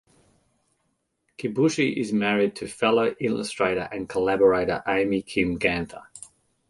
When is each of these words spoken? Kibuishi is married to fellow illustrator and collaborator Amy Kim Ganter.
Kibuishi 1.37 1.95
is 1.95 2.11
married 2.11 2.55
to 2.55 2.67
fellow 2.67 3.13
illustrator 3.19 3.87
and 3.91 4.09
collaborator 4.09 4.81
Amy 4.87 5.21
Kim 5.21 5.59
Ganter. 5.59 6.01